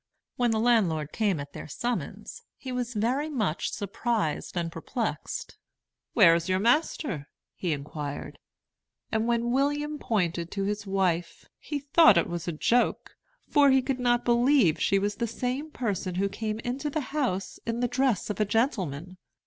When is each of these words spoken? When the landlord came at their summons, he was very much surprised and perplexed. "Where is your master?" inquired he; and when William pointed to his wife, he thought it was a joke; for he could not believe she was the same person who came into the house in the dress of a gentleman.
When 0.35 0.49
the 0.49 0.59
landlord 0.59 1.11
came 1.11 1.39
at 1.39 1.53
their 1.53 1.67
summons, 1.67 2.41
he 2.57 2.71
was 2.71 2.95
very 2.95 3.29
much 3.29 3.69
surprised 3.71 4.57
and 4.57 4.71
perplexed. 4.71 5.59
"Where 6.13 6.33
is 6.33 6.49
your 6.49 6.57
master?" 6.57 7.27
inquired 7.59 8.39
he; 9.11 9.15
and 9.15 9.27
when 9.27 9.51
William 9.51 9.99
pointed 9.99 10.49
to 10.53 10.63
his 10.63 10.87
wife, 10.87 11.45
he 11.59 11.77
thought 11.77 12.17
it 12.17 12.25
was 12.27 12.47
a 12.47 12.51
joke; 12.51 13.15
for 13.47 13.69
he 13.69 13.83
could 13.83 13.99
not 13.99 14.25
believe 14.25 14.79
she 14.81 14.97
was 14.97 15.17
the 15.17 15.27
same 15.27 15.69
person 15.69 16.15
who 16.15 16.29
came 16.29 16.57
into 16.61 16.89
the 16.89 17.01
house 17.13 17.59
in 17.67 17.79
the 17.81 17.87
dress 17.87 18.31
of 18.31 18.39
a 18.39 18.43
gentleman. 18.45 19.17